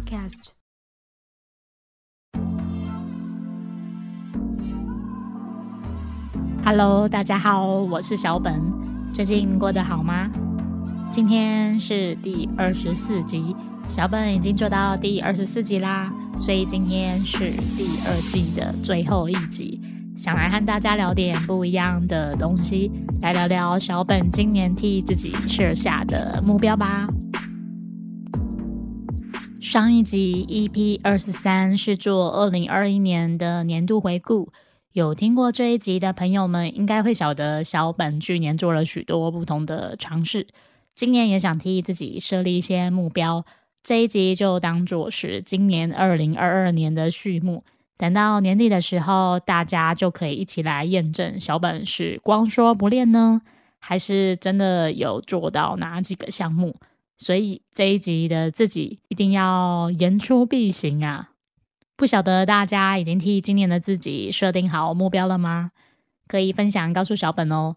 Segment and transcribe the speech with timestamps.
[0.00, 0.52] cast。
[6.64, 8.62] Hello，大家好，我是小本，
[9.12, 10.30] 最近过得好吗？
[11.10, 13.56] 今天是第二十四集，
[13.88, 17.38] 小本已经做到第二十四集啦，所以今天是
[17.76, 19.80] 第二季的最后一集，
[20.16, 27.08] 想来和大家聊点不一样的东西，来聊聊小本今年替自己设下的目标吧。
[29.60, 34.50] 上一集 EP 二十三是做二零二一年的年度回顾。
[34.92, 40.46] 有听过这一集的朋友们，应该会晓得小本去年做了许多不同的尝试，
[40.94, 43.44] 今年也想替自己设立一些目标。
[43.82, 47.62] 这一集就当做是今年二零二二年的序幕。
[47.98, 53.42] 等到年底的时候，大家就可以一起来验证小本是光说不练呢，
[53.78, 56.76] 还是真的有做到哪几个项目。
[57.20, 61.30] 所以这一集的自己一定要言出必行啊！
[61.94, 65.70] 不晓得大家已经替今年的自己设定好目标了吗？
[66.26, 67.76] 可以分享告诉小本哦。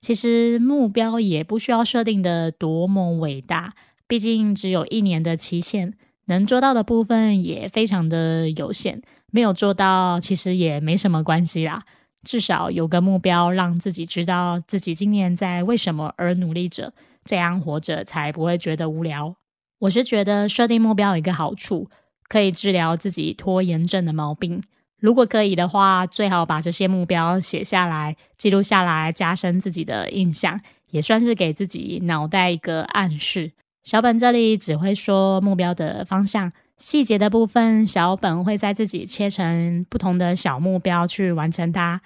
[0.00, 3.74] 其实目标也不需要设定的多么伟大，
[4.08, 5.92] 毕竟只有一年的期限，
[6.24, 9.02] 能做到的部分也非常的有限。
[9.30, 11.82] 没有做到，其实也没什么关系啦。
[12.24, 19.34] 至少有个目标，让自己知道自己今年在为什么而努力着，这样活着才不会觉得无聊。
[19.80, 21.88] 我是觉得设定目标有一个好处。
[22.30, 24.62] 可以治疗自己拖延症的毛病。
[25.00, 33.50] 如果可以的话，最好把这些目标写下来、记录下来，加深自己的印象，也算是给自己脑袋一个暗示。
[33.82, 42.00] 小本这里只会说目标的方向，细节的部分，小本会在自己切成不同的小目标去完成它。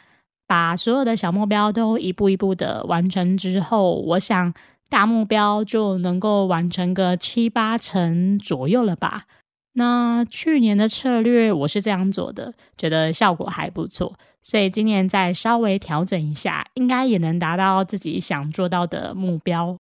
[0.46, 4.54] 把所有的小目标都一步一步的完成之后，我想
[4.88, 9.24] 大目标就能够完成个七八成左右了吧。
[9.72, 19.76] 那去年的策略我是这样做的，觉得效果还不错，所以今年再稍微调整一下，应该也能达到自己想做到的目标。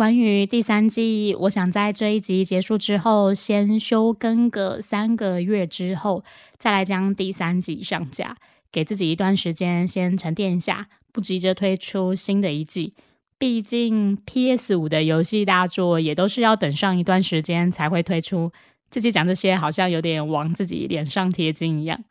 [0.00, 6.24] 关于第三季，我想在这一集结束之后，先休更个三个月之后，
[6.56, 8.34] 再来将第三季上架，
[8.72, 12.94] 给自己一段时间先沉淀一下，不急着推出新的一季。
[13.36, 18.50] 毕竟 PS 五的游戏大作也都是要等上一段时间才会推出。
[18.90, 22.02] 自己讲这些好像有点往自己脸上贴金一样。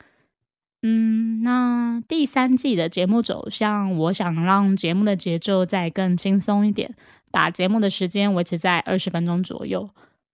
[0.83, 6.95] 嗯，那第三季的节目走向，我想让节目的节奏再更轻松一点，
[7.31, 9.89] 把节目的时间维持在二十分钟左右。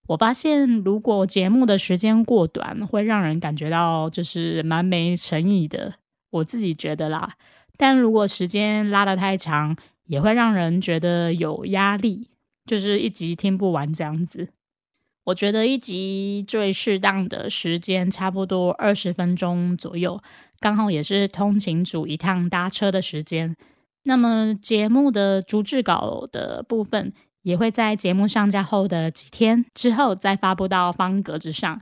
[0.07, 5.95] 我发现如果节目的时间过短，会让人感觉到就是蛮没诚意的。
[6.29, 7.33] 我自己觉得啦，
[7.77, 12.29] 但如果时间拉得太长，也会让人觉得有压力，
[12.65, 14.49] 就是一集听不完这样子。
[15.23, 20.21] 我觉得一集最适当的时间差不多二十分钟左右，
[20.59, 23.55] 刚好也是通勤组一趟搭车的时间。
[24.05, 31.81] 那么节目的逐字稿的部分，也会在节目上架后的几天之后再发布到方格子上。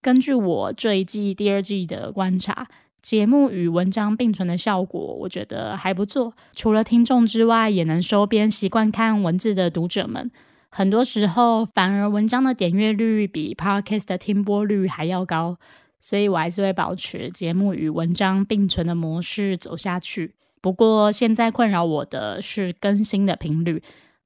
[0.00, 2.68] 根据我这一季、第二季的观察。
[3.02, 6.32] 节目与文章并存的效果，我觉得还不错。
[6.54, 10.30] 除了听众之外，也能收编习惯看文字的读者们。
[10.70, 15.58] 很多时候，反而文章的点阅率比 podcast 的听播率还要高。
[16.00, 20.34] 所以我还是会保持节目与文章并存的模式走下去。
[20.62, 23.82] 不过，现在困扰我的是更新的频率。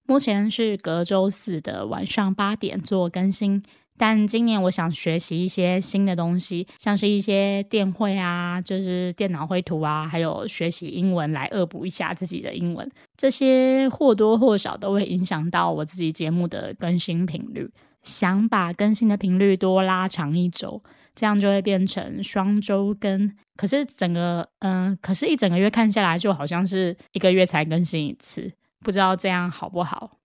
[0.07, 3.63] 目前是隔周四的晚上八点做更新。
[3.99, 12.87] 但今年我想学习一些新的东西，像是一些电绘啊，就是电脑绘图啊，还有学习英文来恶补一下自己的英文。
[13.17, 17.67] 这些或多或少都会影响到我自己节目的更新频率。
[18.03, 20.83] 想把更新的频率多拉长一周，
[21.15, 23.33] 这样就会变成双周更。
[23.57, 30.19] 可是整个，嗯，可是一整个月看下来，就好像是一个月才更新一次，不知道这样好不好？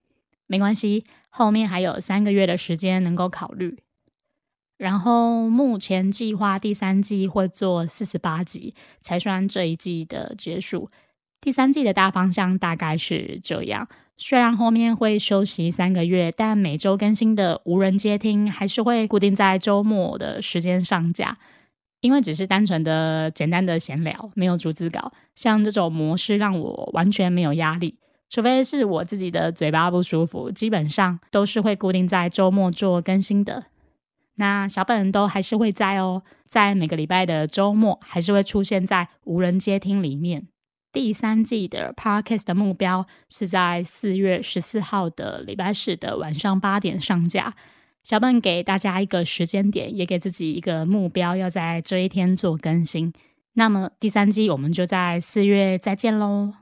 [0.47, 1.05] 没关系。
[1.33, 3.79] 后面还有三个月的时间能够考虑，
[4.77, 10.89] 然后目前计划第三季会做四十八集才算这一季的结束。
[11.39, 13.87] 第三季的大方向大概是这样，
[14.17, 21.37] 虽然后面会休息三个月，但每周更新的无人接听还是会固定在周末的时间上架，
[22.01, 27.97] 因为只是单纯的简单的闲聊，没有逐字稿，像这种模式让我完全没有压力。
[28.27, 33.65] 除非是我自己的嘴巴不舒服，基本上都是会固定在周末做更新的。
[34.35, 40.47] 那小本都还是会在哦，在每个礼拜的周末还是会出现在无人接听里面。
[40.93, 47.53] 第三季的 podcast 的目标是在四月十四号的礼拜四的晚上八点上架。
[48.03, 53.13] 小笨给大家一个时间点，也给自己一个目标，要在这一天做更新。
[53.53, 56.53] 那么第三季我们就在四月再见喽。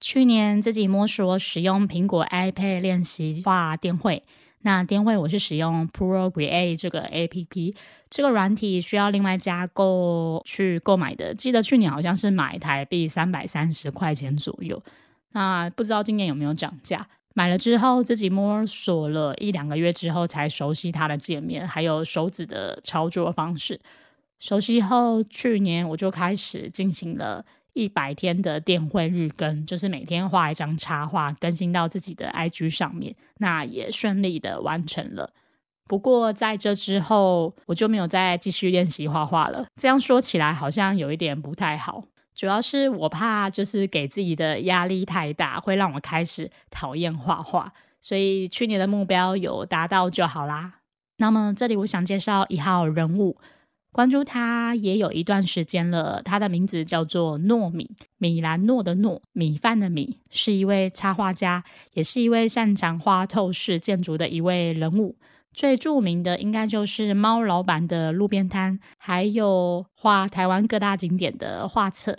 [0.00, 4.22] 去年自己摸索使用苹果 iPad 练习画电绘，
[4.62, 7.74] 那电绘我是使用 Procreate 这个 APP，
[8.10, 11.32] 这个软体需要另外加购去购买的。
[11.34, 14.82] 记得去年好像是买台币三百三十块钱左右。
[15.32, 17.06] 那不知道今年有没有涨价？
[17.34, 23.80] 买了之后自己摸索了一两个月之后，才熟悉它的界面，还有手指的操作方式。
[24.40, 33.14] 熟悉后，去年我就开始进行了一百天的电绘日更，就是每天画一张插画，更新到自己的 IG 上面。
[33.38, 35.32] 那也顺利的完成了。
[35.86, 39.66] 不过在这之后，我就没有再继续练习画画了。
[39.76, 42.04] 这样说起来，好像有一点不太好。
[42.40, 47.70] 主要是我怕，就是给自己的压力太大，会让我开始讨厌画画。
[48.00, 50.76] 所以去年的目标有达到就好啦。
[51.18, 53.36] 那么这里我想介绍一号人物，
[53.92, 56.22] 关注他也有一段时间了。
[56.22, 61.62] 他的名字叫做糯米，米兰诺的糯，米饭的米，是一位插画家，
[61.92, 65.14] 也是一位擅长画透视建筑的一位人物。
[65.52, 72.16] 最著名的应该就是猫老板的路边摊，还有画台湾各大景点的画册。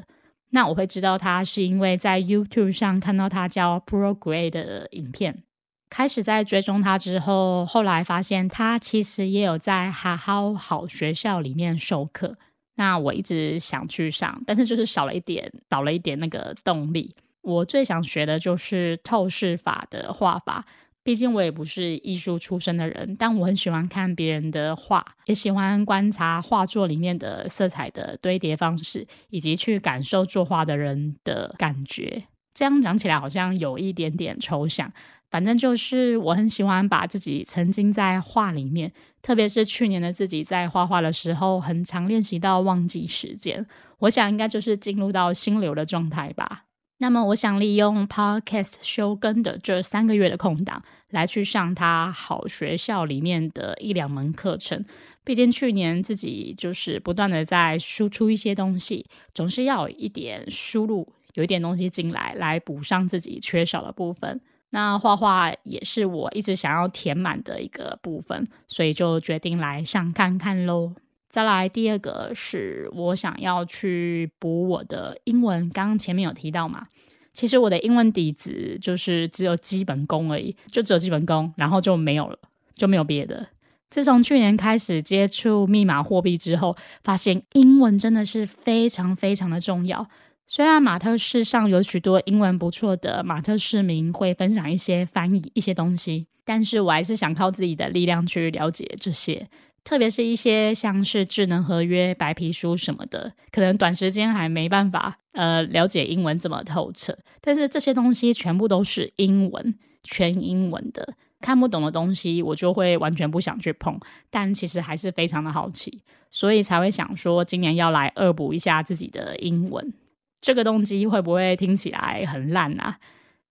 [0.50, 5.44] 那我会知道他是因为在 YouTube 上看到他教 Procreate 的影片，
[5.90, 12.38] 开始在追踪他之后，后来发现他其实也有在哈好好学校里面授课。
[12.76, 17.16] 那我一直想去上，但是就是少了一点，少了一点那个动力。
[17.42, 20.66] 我最想学的就是透视法的画法。
[21.04, 32.24] 毕竟我也不是艺术出身的人，但我很喜欢看别人的画，也喜欢观察画作里面的色彩的堆叠方式，以及去感受作画的人的感觉。
[32.54, 34.92] 这样讲起来好像有一点点抽象，
[35.32, 38.92] 反正就是我很喜欢把自己沉浸在画里面，
[39.24, 43.66] 特别是去年的自己在画画的时候，很常练习到忘记时间。
[44.00, 46.66] 我想应该就是进入到心流的状态吧。
[47.02, 54.86] 那么，我想利用 Podcast 休更的这三个月的空档，来去上他好学校里面的一两门课程。
[55.24, 64.40] 毕竟去年自己就是不断的在输出一些东西，总是要有一点输入，有一点东西进来，来补上自己缺少的部分。
[64.70, 70.94] 那画画也是我一直想要填满的一个部分，所以就决定来上看看喽。
[71.32, 76.88] 再来第二个是我想要去补我的英文，刚刚前面有提到嘛，
[77.34, 82.38] 其实我的英文底子就是只有基本功而已，就只有基本功，然后就没有了，
[82.76, 83.48] 就没有别的。
[83.90, 90.06] 自从去年开始接触密码货币之后，发现英文真的是非常非常的重要。
[90.48, 99.48] 虽然马特市上有许多英文不错的马特市民会分享一些翻译一些东西，但是我还是想靠自己的力量去了解这些。
[99.84, 107.18] 特别是一些像是智能合约、白皮书什么的，可能短时间还没办法呃了解英文这么透彻。
[107.42, 114.00] 但是这些东西全部都是英文，全英文的，看不懂的东西我就会完全不想去碰。
[114.30, 119.94] 但其实还是非常的好奇，所以才会想说今年要来恶补一下自己的英文。
[120.40, 122.98] 这个动机会不会听起来很烂啊？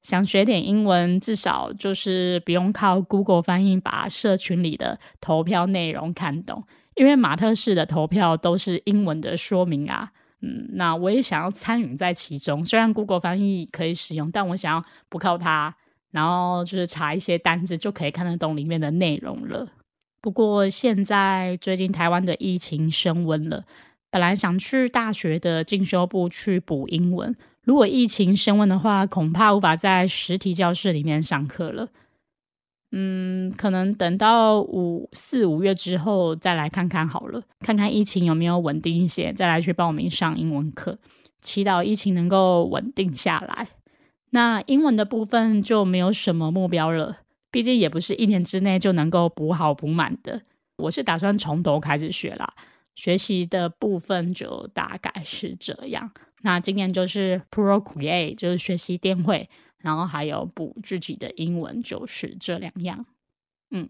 [0.03, 6.65] 想学点英文，至少就是不用靠 Google 翻译把社群里的投票内容看懂，
[6.95, 10.11] 因为马特式的投票都是英文的说明啊。
[10.43, 15.75] 嗯，那我也想要参与在其中，虽然 Google 翻译可以使用，但我想要不靠它，
[16.13, 19.69] 然后就是查一些单字就可以看得懂里面的内容了。
[20.23, 23.65] 不过现在最近台湾的疫情升温了，
[24.11, 27.37] 本来想去大学的进修部去补英文。
[27.65, 31.89] 如果疫情升温的话，恐怕无法在实体教室里面上课了。
[32.93, 40.99] 嗯，可能等到五四五月之后再来看看好了，看看疫情有没有稳定一些，再来去报名上英文课。
[41.41, 43.69] 祈祷疫情能够稳定下来。
[44.31, 47.19] 那英文的部分就没有什么目标了，
[47.51, 50.43] 毕竟也不是一年之内就能够补好补满的。
[50.79, 52.55] 我是打算从头开始学啦，
[52.95, 56.11] 学习的部分就大概是这样。
[56.43, 63.05] 那今年就是 Procreate，就是学习电绘，然后还有补自己的英文，就是这两样。
[63.71, 63.89] 嗯，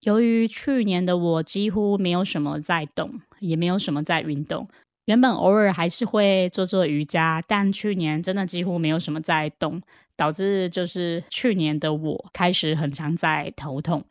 [0.00, 4.68] 由于去年的我几乎没有什么在动，也没有什么在运动，
[5.06, 9.82] 原本偶尔还是会做做瑜伽，但去年真的几乎没有什么在动，
[10.16, 14.04] 导致就是去年的我开始很常在头痛。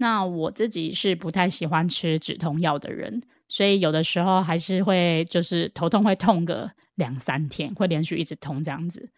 [0.00, 9.10] 那我自己是不太喜欢吃止痛药的人，所以有的时候还是会就是头痛会痛个两三天，会连续一直痛这样子。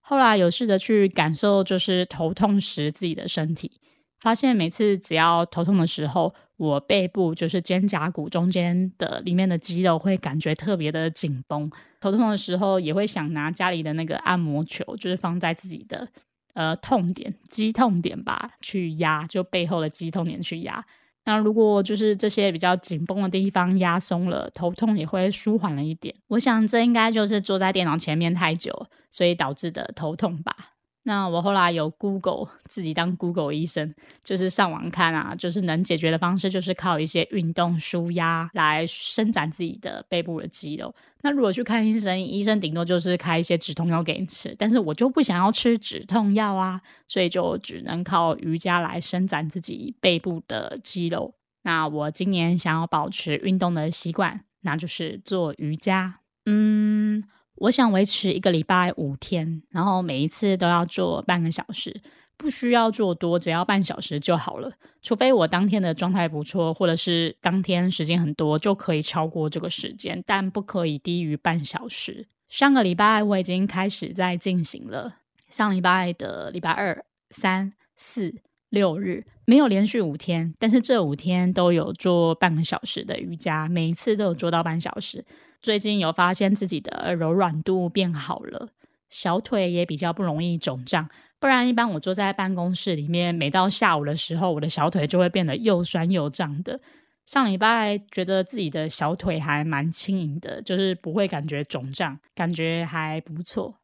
[0.00, 3.80] 后来有试着去感受，就是头痛时自己的身体，
[4.20, 11.68] 发现每次只要头痛的时候，我背部就是肩胛骨中间的里面的肌肉会感觉特别的紧绷。
[12.00, 16.08] 头痛的时候也会想拿家里的那个按摩球，就是放在自己的
[16.54, 20.84] 呃痛点、肌痛点吧，去压，就背后的肌痛点去压。
[21.24, 26.14] 那如果就是这些比较紧绷的地方压松了，头痛也会舒缓了一点。
[26.28, 30.56] 我想这应该就是坐在电脑前面太久，所以导致的头痛吧。
[31.04, 40.94] 那我后来有 Google 自己当 Google 医生，就是上网看啊，就是能解决的方式就是靠一些运动舒压来伸展自己的背部的肌肉。
[41.22, 51.32] 那如果去看医生，医生顶多就是开一些止痛药给你吃，但是我就不想要吃止痛药啊，所以就只能靠瑜伽来伸展自己背部的肌肉。
[51.62, 56.20] 那我今年想要保持运动的习惯，那就是做瑜伽。
[56.44, 57.24] 嗯。
[57.60, 62.00] 我想维持一个礼拜五天，然后每一次都要做半个小时，
[62.36, 64.72] 不需要做多，只要半小时就好了。
[65.02, 72.26] 除非我当天的状态不错，或者是当天时间很多，就可以超过这个时间，但不可以低于半小时。
[72.48, 75.16] 上个礼拜我已经开始在进行了，
[75.50, 78.34] 上礼拜的礼拜二、三、四、
[78.70, 85.24] 六日没有连续五天，但是这五天都有做半个小时的瑜伽，每一次都有做到半小时。
[85.62, 88.68] 最近有发现自己的柔软度变好了，
[89.08, 91.08] 小腿也比较不容易肿胀。
[91.40, 96.78] 不然，一般我坐在办公室里面，每到下午的时候，我的小腿就会变得又酸又胀的。
[97.24, 103.76] 上礼拜觉得自己的小腿还蛮轻盈的，就是不会感觉肿胀，感觉还不错。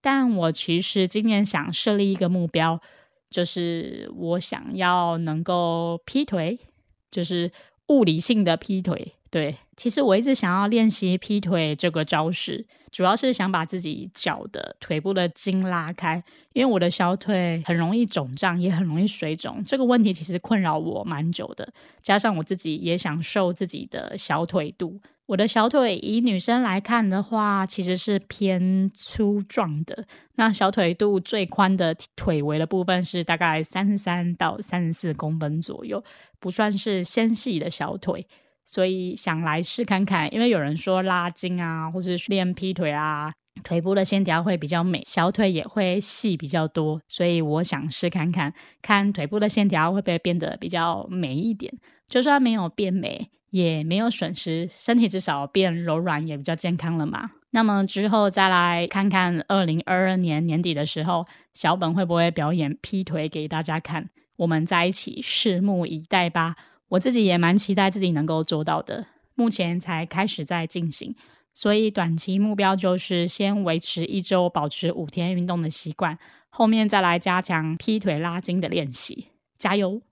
[0.00, 2.80] 但我其实今年想设立一个目标，
[3.34, 6.56] 就是我想要能够劈腿，
[7.10, 7.50] 就是
[7.88, 9.14] 物理性的劈腿。
[9.28, 16.22] 对，其实我一直想要练习劈腿这个招式，主要是想把自己脚的腿部的筋拉开，
[16.52, 19.60] 因为我的小腿很容易肿胀，也很容易水肿。
[19.64, 21.68] 这个问题其实困扰我蛮久的，
[22.04, 25.00] 加上我自己也想瘦自己的小腿肚。
[25.26, 30.06] 我的小腿以女生来看的话，其实是偏粗壮的。
[30.34, 36.04] 那小腿肚最宽的腿围的部分是大概三十三到三十四公分左右，
[36.38, 38.26] 不算是纤细的小腿。
[38.66, 47.00] 所以想来试看看，因为有人说拉筋啊，或是练劈腿啊，腿部的线条会比较美，小腿也会细比较多。
[47.08, 48.52] 所以我想试看看，
[48.82, 51.72] 看腿部的线条会不会变得比较美一点。
[52.08, 57.30] 就算没有变美，也没有损失，身体至少变柔软，也比较健康了嘛。
[57.50, 64.10] 那么之后再来看看，二零二二年年底的时候，小本会不会表演劈腿给大家看？
[64.34, 66.56] 我们在一起拭目以待吧。
[66.88, 69.06] 我自己也蛮期待自己能够做到的，
[69.36, 71.14] 目前才开始在进行，
[71.54, 76.18] 所以短期目标就是先维持一周保持五天运动的习惯，
[76.50, 80.02] 后面再来加强劈腿拉筋的练习，加油！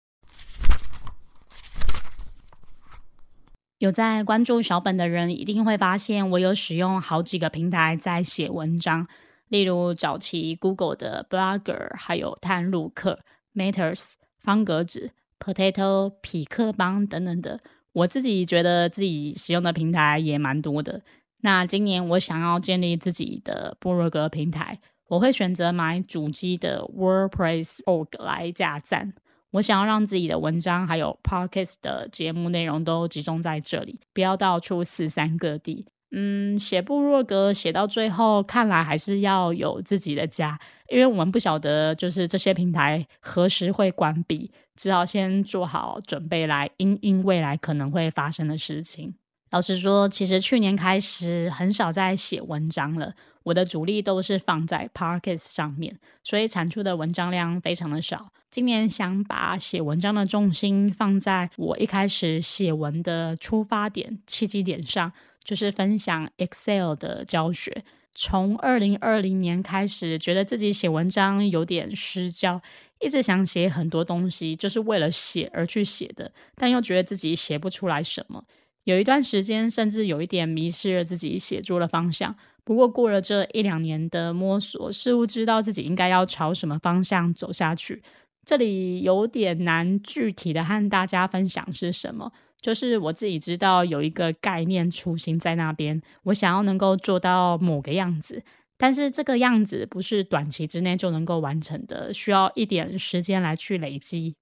[3.82, 9.04] 有在关注小本的人一定会发现，我有使用好几个平台在写文章，
[9.48, 13.18] 例如早期 Google 的 Blogger，还有探路客、
[13.52, 15.10] Matters、方格子。
[15.40, 17.58] Potato、匹克邦等等的，
[17.92, 21.02] 我自己觉得自己使用的平台也蛮多的。
[21.40, 29.12] 那今年我想要建立自己的部落格平台，我会选择买主机的 WordPress org 来架站。
[29.52, 35.86] 我想要让自己的文章还有 Podcast 的节目内容都集中在这里，不要到处四散各地。
[36.10, 40.58] 嗯，写部落格写到最后，看来还是要有自己的家，
[40.90, 44.50] 因为我们不晓得就是这些平台何时会关闭。
[44.74, 49.14] 只好先做好准备来应应未来可能会发生的事情。
[49.50, 53.14] 老实说，其实去年开始很少在写文章了，
[53.44, 58.32] 我的主力都是放在 p a r k e s 上面，所以产出的文章量非常的少。
[58.50, 65.10] 今年想把写文章的重心放在我一开始写文的出发点、契机点上，
[65.42, 67.84] 就是分享 Excel 的教学。
[68.14, 72.60] 从二零二零年开始，觉得自己写文章有点失焦，
[73.00, 78.44] 一直想写很多东西，就是为了写而去写的，但又觉得自己写不出来什么。
[78.84, 82.36] 有一段时间，甚至有一点迷失了自己写作的方向。
[82.64, 88.02] 不过过了这一两年的摸索，似乎知道自己应该要朝什么方向走下去。
[88.44, 92.32] 这里有点难具体的和大家分享是什么。
[92.60, 98.40] 就是我自己知道有一个概念雏形在那边，我想要能够做到某个样子，
[98.78, 104.36] 但是这个样子不是短期之内就能够完成的，需要一点时间来去累积。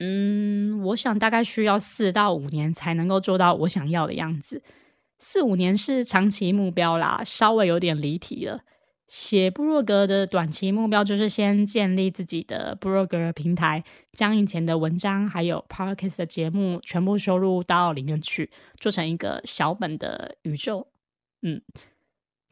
[0.00, 4.60] 嗯，我想大概需要四到五年才能够做到我想要的样子。
[5.24, 8.60] 四五年是长期目标啦，稍微有点离题了。
[9.06, 20.88] 写部落格的短期目标就是先建立自己的部落格平台，将以前的文章还有 podcast 的节目全部收录到里面去，做成一个小本的宇宙。
[21.42, 21.62] 嗯，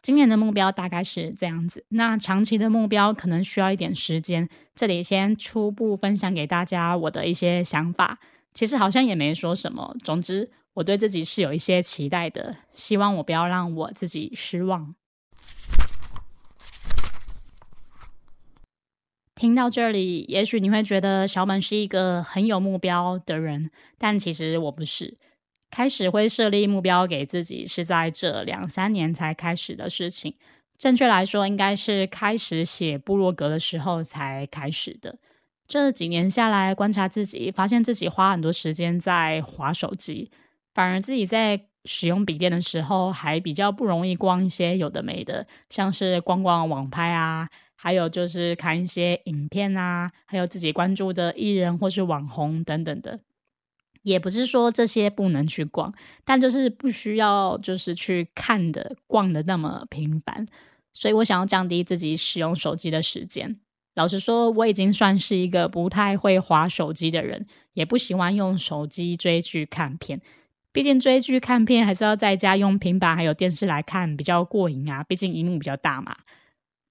[0.00, 1.84] 今年的目标大概是这样子。
[1.88, 8.16] 那长期的目标可能需要一点时间，这里先初步分享给大家我的一些想法。
[8.52, 14.94] 其实好像也没说什么，总之我对自己是有一些期待的，希望我不要让我自己失望。
[19.34, 25.16] 听到这里，也许你会觉得小本是一个很有目标的人，但其实我不是。
[25.70, 30.34] 开始会设立目标给自己，是在这两三年才开始的事情。
[30.76, 35.18] 正确来说，应该是开始写部落格的时候才开始的。
[35.70, 40.28] 这几年下来，观察自己，发现自己花很多时间在划手机，
[40.74, 47.48] 反而自己在使用笔电的时候，还比较不容易逛一些有的没的，像是逛逛网拍啊。
[47.76, 53.20] 还有就是看一些影片啊，还有自己关注的艺人或是网红等等的，
[54.02, 60.44] 也不是说这些不能去逛，但就是不需要就是去看的逛的那么频繁，
[60.92, 63.60] 所以我想要降低自己使用手机的时间。
[63.94, 70.20] 老实说，我已经算是一个不太会滑手机的人，也不喜欢用手机追剧看片，
[70.72, 76.16] 毕竟追剧看片还是要在家用平板还有电视来看比较过瘾啊，毕竟荧幕比较大嘛。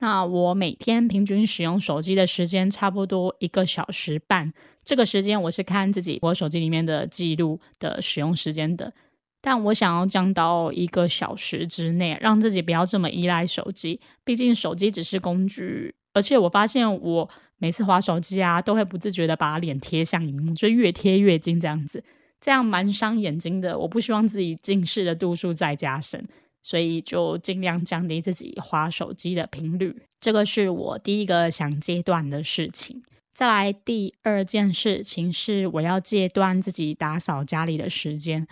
[0.02, 4.54] 那我每天平均使用手机的时间差不多一个小时半，
[4.84, 8.94] 这个时间我是看自己我手机里面的记录的使用时间的。
[9.42, 14.02] 但我想要降到一个小时之内，让自己不要这么依赖手机。
[14.26, 22.04] 毕竟手机只是工具，而且我发现我每次滑手机啊，都会不自觉的把脸贴向荧幕，就越贴越近这样子，
[22.42, 23.80] 这样蛮伤眼睛的。
[23.80, 26.28] 我不希望自己近视的度数再加深。
[26.62, 33.02] 所以就尽量降低自己划手机的频率，这个是我第一个想戒断的事情。
[33.34, 38.46] 再来第二件事情是，我要戒断自己打扫家里的时间。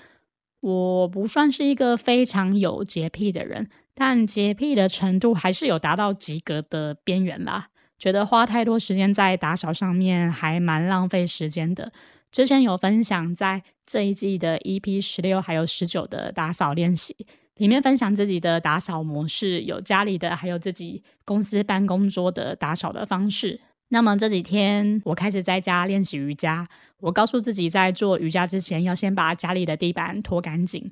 [0.62, 7.70] 我不算是一个非常有洁癖的人，但洁癖的程度还是有达到及格的边缘啦。
[7.98, 11.92] 觉得花太多时间在打扫上面，还蛮浪费时间的。
[12.32, 17.16] 之前有分享在这一季的 EP 十六还有十九的打扫练习。
[17.56, 23.60] 里面分享自己的打扫模式，有家里的，还有自己公司办公桌的打扫的方式。
[23.88, 26.68] 那么这几天我开始在家练习瑜伽，
[27.00, 30.92] 我告诉自己在做瑜伽之前要先把家里的地板拖干净。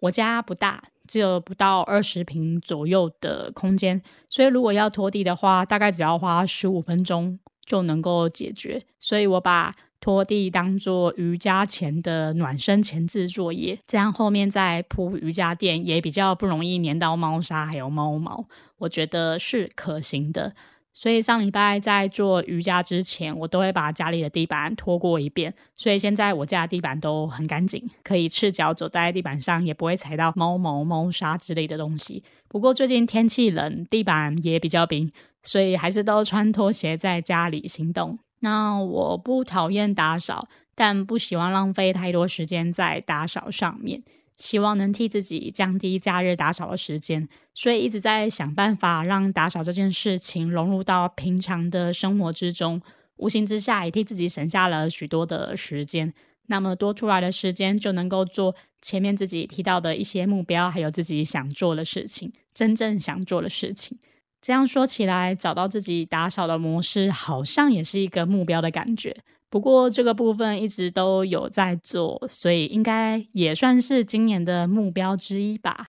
[0.00, 8.82] 我家不大，只有不到二十平左右的空间，所以如果要拖地的话，大概只要花十五分钟就能够解决。
[8.98, 18.46] 所以我把拖地当做瑜伽前的暖身前置作业，这样后面再铺瑜伽垫也比较不容易粘到猫砂还有猫毛，
[18.78, 20.54] 我觉得是可行的。
[20.92, 32.22] 所以上礼拜在做瑜伽之前，我都会把家里的地板拖过一遍，所以现在我家的地板都很干净，可以赤脚走在地板上，也不会踩到猫毛、猫砂之类的东西。
[32.48, 35.10] 不过最近天气冷，地板也比较冰，
[35.42, 38.18] 所以还是都穿拖鞋在家里行动。
[38.40, 44.02] 那我不讨厌打扫，但不喜欢浪费太多时间在打扫上面。
[44.40, 52.80] 希望能替自己降低假日打扫的时间，所以一直在想办法让打扫这件事情融入到平常的生活之中。
[53.16, 56.12] 无形之下，也替自己省下了许多的时间。
[56.46, 63.98] 那么多出来的时间，就能够做前面自己提到的一些目标，还有自己想做的事情，真正想做的事情。
[64.40, 69.14] 这样说起来，找到自己打扫的模式，好像也是一个目标的感觉。
[69.50, 75.86] 不过这个部分一直都有在做，所以应该也算是今年的目标之一吧。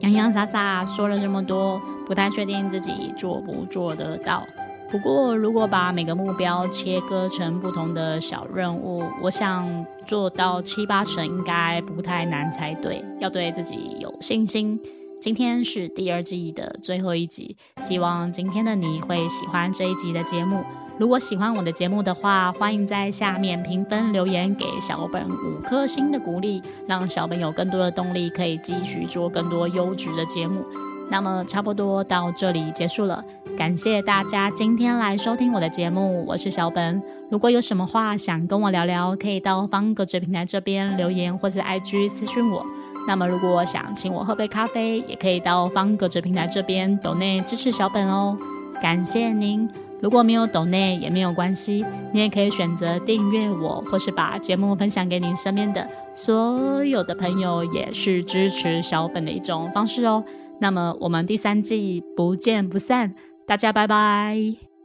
[0.00, 4.44] 洋洋洒洒说了这么多，不太确定自己做不做得到。
[4.90, 13.04] 不过，如果把每个目标切割成不同的小任务，我想做到七八成应该不太难才对。
[13.20, 14.80] 要对自己有信心。
[15.22, 20.64] 今天是第二季的最后一集，希望今天的你会喜欢这一集的节目。
[20.98, 30.66] 如果喜欢我的节目的话，欢迎在下面评分留言给小本五颗星的鼓励，让小本有更多的动力，可以继续做更多优质的节目。
[31.08, 33.24] 那么差不多到这里结束了，
[33.56, 37.00] 感谢大家今天来收听我的节目，我是小本。
[37.30, 42.66] 如果有什么话想跟我聊聊，可以到方格子平台这边留言，或者 IG 私讯我。
[43.06, 48.36] 那么如果想请我喝杯咖啡，也可以到方格子平台这边抖内支持小本哦，
[48.80, 49.68] 感谢您。
[50.00, 60.24] 如果没有抖内也没有关系，你也可以选择订阅我，或是把节目分享给你身边的所有的朋友，也是支持小本的一种方式哦。
[60.60, 63.14] 那么我们第三季不见不散，
[63.46, 64.71] 大家拜拜。